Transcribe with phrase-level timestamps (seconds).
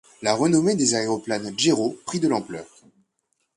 [0.23, 2.65] La renommée des aéroplanes Jero prit de l'ampleur.